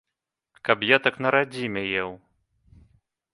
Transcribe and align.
Каб 0.69 0.85
я 0.87 0.97
так 1.07 1.19
на 1.25 1.33
радзіме 1.35 1.83
еў. 2.05 2.11